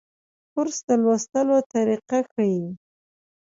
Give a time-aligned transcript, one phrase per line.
[0.51, 2.63] کورس د لوستلو طریقه ښيي.